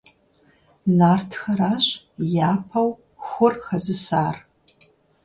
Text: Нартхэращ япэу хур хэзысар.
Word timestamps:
Нартхэращ 0.97 1.85
япэу 2.49 2.89
хур 3.25 3.53
хэзысар. 3.65 4.35